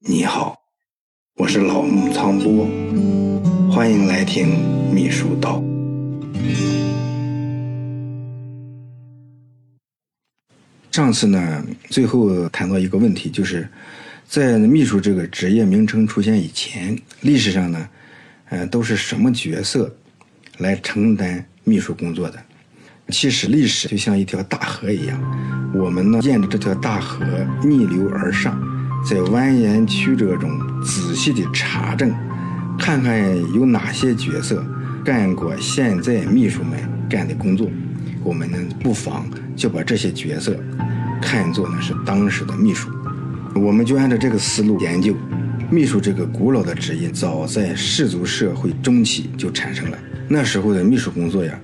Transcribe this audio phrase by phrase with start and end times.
[0.00, 0.54] 你好，
[1.36, 2.68] 我是老木苍波，
[3.72, 4.46] 欢迎来听
[4.92, 5.64] 秘书道。
[10.92, 13.66] 上次呢，最后谈到一个问题，就是
[14.28, 17.88] 在秘书这个职业名称出现以前，历史上呢，
[18.50, 19.90] 呃，都是什么角色
[20.58, 22.38] 来承担秘书工作的？
[23.08, 25.18] 其实历史就像一条大河一样，
[25.74, 27.24] 我们呢沿着这条大河
[27.64, 28.60] 逆流而上，
[29.08, 30.50] 在蜿蜒曲折中
[30.82, 32.12] 仔细的查证，
[32.76, 34.66] 看看有哪些角色
[35.04, 36.76] 干过现在秘书们
[37.08, 37.70] 干的工作，
[38.24, 40.58] 我们呢不妨就把这些角色。
[41.22, 42.90] 看作呢是当时的秘书，
[43.54, 45.14] 我们就按照这个思路研究，
[45.70, 49.96] 秘书这个古老的职业，早在氏族社会中期就产生了。
[50.28, 51.56] 那时候的秘书工作呀，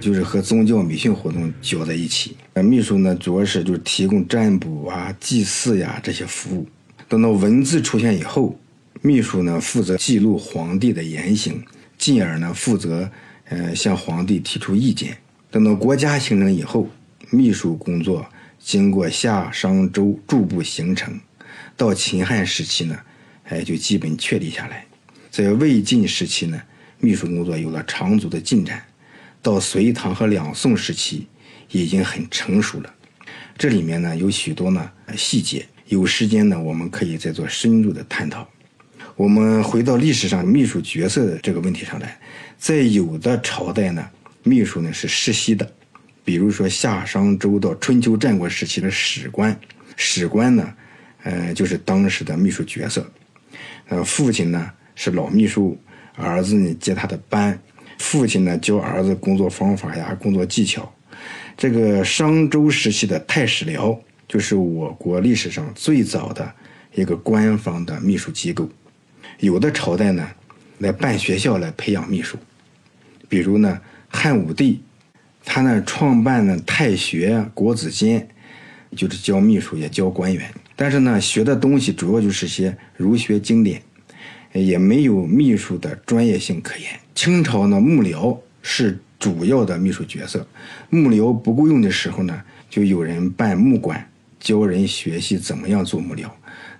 [0.00, 2.36] 就是和宗教迷信活动搅在一起。
[2.54, 6.66] 秘书呢，主要是就是提供占卜啊、祭祀呀这些服务。
[7.10, 8.56] 等到文字出现以后，
[9.02, 11.60] 秘书呢负责记录皇帝的言行，
[11.98, 13.10] 进而呢负责
[13.48, 15.18] 呃向皇帝提出意见。
[15.50, 16.88] 等到国家形成以后，
[17.30, 18.24] 秘书工作。
[18.60, 21.18] 经过夏商周逐步形成，
[21.76, 22.96] 到秦汉时期呢，
[23.44, 24.86] 哎，就基本确立下来。
[25.32, 26.62] 在魏晋时期呢，
[27.00, 28.84] 秘书工作有了长足的进展。
[29.42, 31.26] 到隋唐和两宋时期，
[31.72, 32.94] 已经很成熟了。
[33.58, 38.48] 这里面呢，有许多呢细节，有时间呢，我们可以再做深入的探讨。
[39.16, 42.16] 我们回到历史上秘书角色的这个问题上来，
[42.56, 44.08] 在有的朝代呢，
[44.44, 45.68] 秘书呢是世袭的。
[46.24, 49.58] 比如说夏商周到春秋战国时期的史官，
[49.96, 50.72] 史官呢，
[51.24, 53.04] 呃，就是当时的秘书角色。
[53.88, 55.76] 呃，父亲呢是老秘书，
[56.14, 57.60] 儿子呢接他的班，
[57.98, 60.94] 父亲呢教儿子工作方法呀、工作技巧。
[61.56, 66.54] 这个商周时期的太史寮，就是我国历史上最早的
[66.94, 68.70] 一个官方的秘书机构。
[69.40, 70.24] 有的朝代呢，
[70.78, 72.38] 来办学校来培养秘书，
[73.28, 74.80] 比如呢汉武帝。
[75.44, 78.28] 他呢，创办了太学、国子监，
[78.94, 80.48] 就是教秘书，也教官员。
[80.76, 83.82] 但是呢，学的东西主要就是些儒学经典，
[84.52, 87.00] 也没有秘书的专业性可言。
[87.14, 90.46] 清朝呢，幕僚是主要的秘书角色。
[90.90, 94.09] 幕僚不够用的时候呢，就有人办幕馆，
[94.40, 96.28] 教人学习怎么样做幕僚。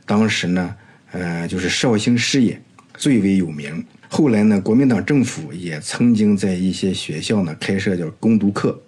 [0.05, 0.75] 当时呢，
[1.13, 2.61] 呃，就是绍兴师爷
[2.95, 3.85] 最为有名。
[4.09, 8.83] 后来呢，国民党政府也曾经在一些学校呢开设叫攻读课，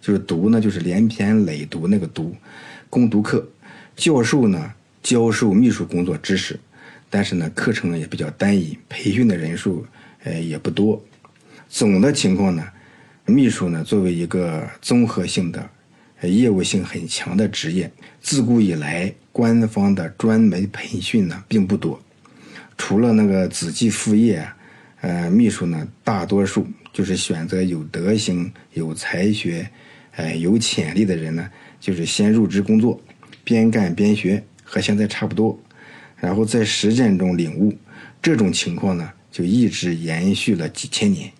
[0.00, 2.34] 就是读呢就是连篇累读那个读，
[2.88, 3.46] 攻读课，
[3.94, 6.58] 教授呢教授秘书工作知识，
[7.10, 9.84] 但是呢课程也比较单一，培训的人数
[10.22, 11.04] 呃也不多。
[11.68, 12.66] 总的情况呢，
[13.26, 15.68] 秘书呢作为一个综合性的、
[16.28, 17.90] 业务性很强的职业，
[18.20, 22.00] 自古以来官方的专门培训呢并不多。
[22.76, 24.46] 除了那个子继父业，
[25.00, 29.68] 呃，秘书呢，大多数就是选择有德行、有才学、
[30.16, 33.00] 呃有潜力的人呢，就是先入职工作，
[33.44, 35.58] 边干边学，和现在差不多，
[36.16, 37.76] 然后在实践中领悟。
[38.22, 41.30] 这种情况呢，就一直延续了几千年。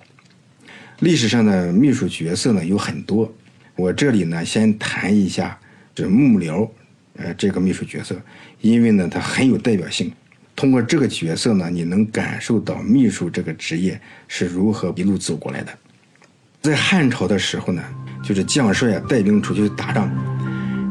[1.01, 3.33] 历史上的秘书角色呢有很多，
[3.77, 5.59] 我这里呢先谈一下
[5.95, 6.69] 这幕僚，
[7.17, 8.15] 呃，这个秘书角色，
[8.61, 10.13] 因为呢它很有代表性。
[10.57, 15.73] 通过这个角色呢，你能感受到秘书这个职业是如何一路走过来的。
[16.63, 17.83] 在汉朝的时候呢，
[18.23, 20.09] 就是将帅啊带兵出去打仗，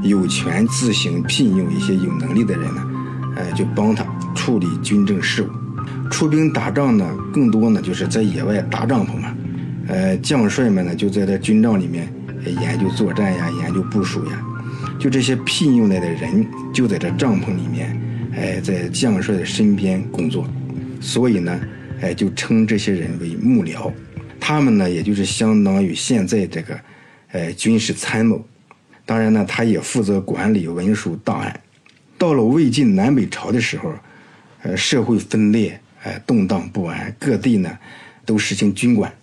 [0.04, 2.86] 有权自行聘用一些有能力的人呢，
[3.38, 4.06] 呃，就帮他
[4.36, 5.50] 处理军政事务。
[6.12, 9.34] 出兵打仗呢，更多呢就是在野外搭帐篷嘛，
[9.88, 12.14] 呃，将帅们呢就在这军帐里面
[12.52, 14.42] 研究作战呀，研究部署呀，
[15.00, 18.00] 就这些聘用来的人就在这帐篷里面。
[18.36, 20.48] 哎，在将帅的身边工作，
[21.00, 21.62] 所以呢，
[22.02, 23.94] 哎，就称这些人为幕僚。
[24.40, 26.80] 他们呢，也就是相当于现在这个，
[27.32, 28.44] 哎，军事参谋。
[29.06, 31.62] 当然呢，他也负责管理文书档案。
[32.18, 33.94] 到了魏晋南北朝的时候，
[34.64, 37.70] 呃，社会分裂，哎，动荡不安，各地呢
[38.26, 39.14] 都实行军管。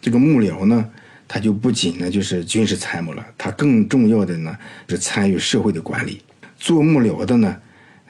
[0.00, 0.88] 这个幕僚呢，
[1.32, 4.54] 他就不仅呢就是军事参谋了，他更重要的呢
[4.86, 6.20] 是参与社会的管理。
[6.58, 7.56] 做幕僚的呢。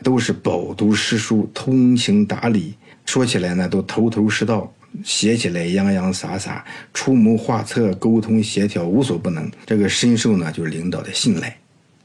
[0.05, 2.75] 都是饱读诗书、通情达理，
[3.07, 4.75] 说起来呢都头头是道，
[5.05, 9.49] 写起来洋洋洒洒，出谋划策、沟通协调无所不能。
[9.65, 11.57] 这个深受呢就是领导的信赖。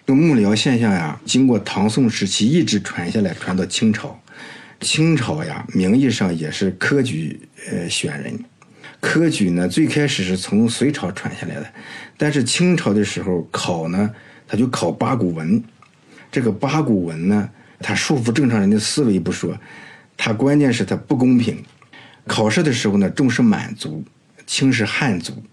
[0.06, 4.22] 这个幕僚现象呀，经过唐宋时期一直传下来，传到清朝。
[4.80, 7.40] 清朝呀，名义上也是科举
[7.72, 8.40] 呃选人。
[9.00, 11.66] 科举呢，最开始是从隋朝传下来的，
[12.18, 14.10] 但是清朝的时候考呢，
[14.48, 15.64] 他就考八股文。
[16.32, 17.50] 这个八股文呢。
[17.80, 19.56] 他束缚正常人的思维不说，
[20.18, 21.64] 他关键是他不公平。
[22.26, 24.04] 考试的时候呢，重视满族，
[24.48, 25.44] 轻视汉族，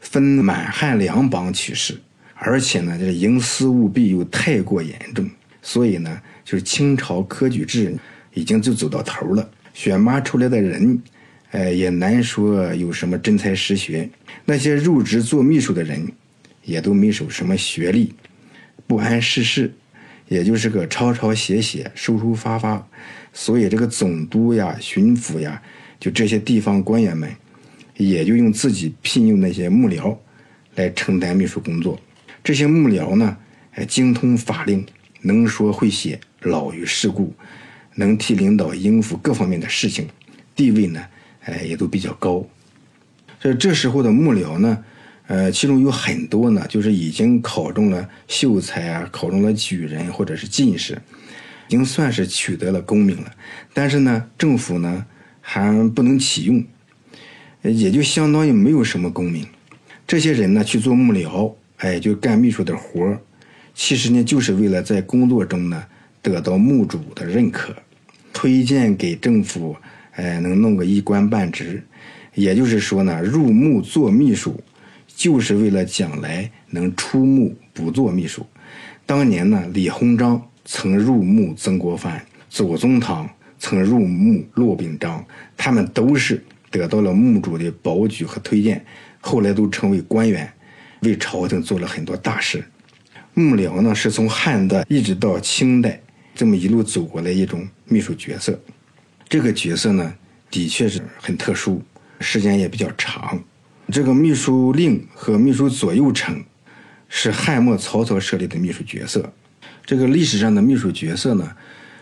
[0.00, 2.00] 分满汉两榜取士，
[2.34, 5.28] 而且呢，这个营私舞弊又太过严重，
[5.60, 7.94] 所以呢，就是清朝科举制
[8.32, 11.02] 已经就走到头了，选拔出来的人，
[11.50, 14.08] 呃，也难说有什么真才实学。
[14.44, 16.06] 那些入职做秘书的人，
[16.64, 18.14] 也都没有什么学历，
[18.86, 19.72] 不谙世事。
[20.28, 22.88] 也就是个抄抄写写、收收发发，
[23.32, 25.60] 所以这个总督呀、巡抚呀，
[25.98, 27.28] 就这些地方官员们，
[27.96, 30.16] 也就用自己聘用那些幕僚
[30.76, 31.98] 来承担秘书工作。
[32.44, 33.36] 这些幕僚呢，
[33.72, 34.86] 还，精通法令，
[35.22, 37.34] 能说会写，老于世故，
[37.96, 40.06] 能替领导应付各方面的事情，
[40.54, 41.04] 地位呢，
[41.50, 42.46] 哎，也都比较高。
[43.40, 44.84] 所以这时候的幕僚呢。
[45.26, 51.00] 呃，其中有很多呢，就是已经考中了秀才啊，考中了举人或者是进士，
[51.68, 53.30] 已经算是取得了功名了。
[53.72, 55.06] 但是呢，政府呢
[55.40, 56.64] 还不能启用，
[57.62, 59.46] 也就相当于没有什么功名。
[60.04, 63.20] 这些人呢去做幕僚，哎，就干秘书的活儿，
[63.72, 65.84] 其实呢就是为了在工作中呢
[66.20, 67.72] 得到墓主的认可，
[68.32, 69.76] 推荐给政府，
[70.20, 71.82] 哎，能弄个一官半职。
[72.34, 74.58] 也就是说呢，入墓做秘书。
[75.16, 78.46] 就是为了将来能出墓不做秘书。
[79.04, 83.28] 当年呢，李鸿章曾入墓曾国藩，左宗棠
[83.58, 85.22] 曾入墓骆秉章，
[85.58, 88.82] 他们都是得到了墓主的保举和推荐，
[89.20, 90.50] 后来都成为官员，
[91.00, 92.64] 为朝廷做了很多大事。
[93.34, 96.00] 幕僚呢，是从汉代一直到清代
[96.34, 98.58] 这么一路走过来一种秘书角色。
[99.30, 100.12] 这个角色呢，
[100.50, 101.80] 的确是很特殊，
[102.18, 103.40] 时间也比较长。
[103.92, 106.36] 这个秘书令和秘书左右丞
[107.08, 109.32] 是汉末曹操设立的秘书角色。
[109.86, 111.48] 这个历史上的秘书角色呢，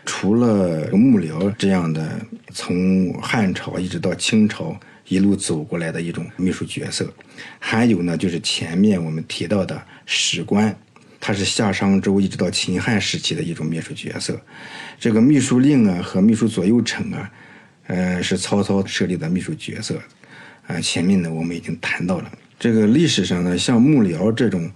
[0.06, 2.18] 除了幕僚这样的
[2.54, 4.74] 从汉朝一直到清朝
[5.06, 7.12] 一路走过来的一种秘书角色，
[7.58, 10.74] 还有呢就是前面我们提到的史官，
[11.20, 14.40] 他是夏商周一直到秦汉时期的一种秘书角色。
[14.98, 17.30] 这个秘书令啊和秘书左右丞啊，
[17.86, 20.00] 呃是曹操设立的秘书角色。
[20.66, 24.70] 啊，前面呢我们已经谈到了，这个历史上呢，像幕僚这种，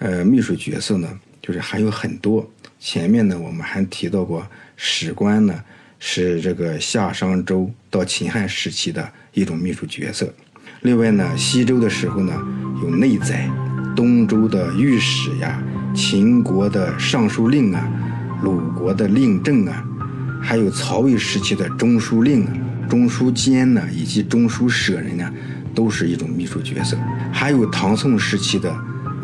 [0.00, 1.08] 呃，秘书角色呢，
[1.40, 2.50] 就是还有很多。
[2.80, 4.44] 前面呢我们还提到过，
[4.76, 5.62] 史官呢
[6.00, 10.34] 是这个夏商周到秦汉时期的一种秘书角色。
[10.80, 12.32] 另外呢，西周的时候呢
[12.82, 13.48] 有内宰，
[13.94, 15.62] 东周的御史呀，
[15.96, 17.90] 秦国的尚书令啊，
[18.42, 19.82] 鲁国的令正啊，
[20.42, 22.52] 还有曹魏时期的中书令啊。
[22.86, 25.32] 中书监呢，以及中书舍人呢，
[25.74, 26.96] 都是一种秘书角色。
[27.32, 28.70] 还有唐宋时期的，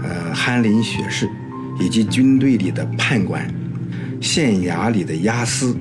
[0.03, 1.29] 呃，翰林学士，
[1.79, 3.47] 以及军队里的判官，
[4.21, 5.77] 县衙里的押司。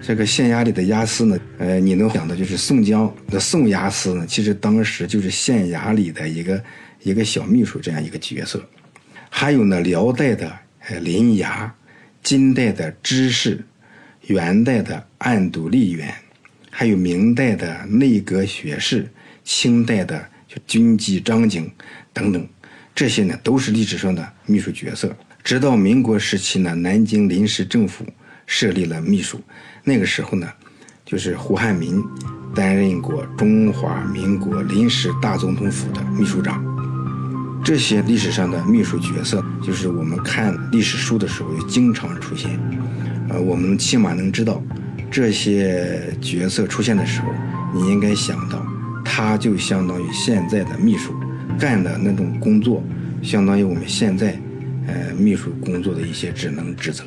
[0.00, 4.26] 这个县衙里的押司呢，呃，你能想到就是宋江的宋押司呢？
[4.26, 6.60] 其实当时就是县衙里的一个
[7.02, 8.60] 一个小秘书这样一个角色。
[9.30, 10.52] 还有呢，辽代的
[10.88, 11.70] 呃临衙，
[12.22, 13.64] 金代的知事，
[14.26, 16.12] 元代的按督吏员。
[16.72, 19.10] 还有明代的内阁学士，
[19.44, 21.70] 清代的就军机章京
[22.12, 22.46] 等等，
[22.94, 25.14] 这些呢都是历史上的秘书角色。
[25.42, 28.04] 直到民国时期呢，南京临时政府
[28.46, 29.40] 设立了秘书，
[29.84, 30.48] 那个时候呢，
[31.04, 32.02] 就是胡汉民
[32.54, 36.69] 担任过中华民国临时大总统府的秘书长。
[37.62, 42.58] 这些历史上的秘书角色，就是我们看历史书的时候经常出现，
[43.28, 44.62] 呃，我们起码能知道。
[45.10, 47.26] 这些角色出现的时候，
[47.74, 48.64] 你应该想到，
[49.04, 51.12] 他就相当于现在的秘书
[51.58, 52.82] 干的那种工作，
[53.20, 54.40] 相当于我们现在，
[54.86, 57.04] 呃，秘书工作的一些职能职责。